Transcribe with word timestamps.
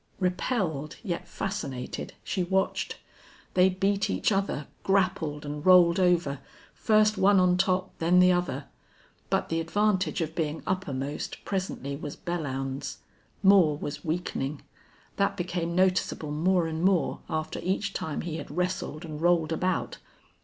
Repelled, 0.19 0.95
yet 1.03 1.27
fascinated, 1.27 2.15
she 2.23 2.43
watched. 2.43 2.97
They 3.53 3.69
beat 3.69 4.09
each 4.09 4.31
other, 4.31 4.65
grappled 4.81 5.45
and 5.45 5.63
rolled 5.63 5.99
over, 5.99 6.39
first 6.73 7.19
one 7.19 7.39
on 7.39 7.55
top, 7.55 7.95
then 7.99 8.19
the 8.19 8.31
other. 8.31 8.65
But 9.29 9.49
the 9.49 9.59
advantage 9.59 10.19
of 10.21 10.33
being 10.33 10.63
uppermost 10.65 11.45
presently 11.45 11.95
was 11.95 12.15
Belllounds's. 12.17 12.97
Moore 13.43 13.77
was 13.77 14.03
weakening. 14.03 14.63
That 15.17 15.37
became 15.37 15.75
noticeable 15.75 16.31
more 16.31 16.65
and 16.65 16.81
more 16.83 17.19
after 17.29 17.59
each 17.61 17.93
time 17.93 18.21
he 18.21 18.37
had 18.37 18.49
wrestled 18.49 19.05
and 19.05 19.21
rolled 19.21 19.51
about. 19.51 19.99